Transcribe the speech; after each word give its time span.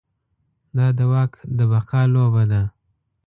دا 0.77 0.87
د 0.97 0.99
واک 1.11 1.33
د 1.57 1.59
بقا 1.71 2.01
لوبه 2.13 2.43
ده. 2.51 2.61